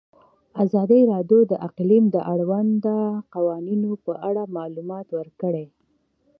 ازادي 0.63 0.99
راډیو 1.11 1.39
د 1.51 1.53
اقلیم 1.67 2.05
د 2.15 2.17
اړونده 2.33 2.97
قوانینو 3.35 3.91
په 4.05 4.11
اړه 4.27 4.43
معلومات 4.57 5.07
ورکړي. 5.19 5.65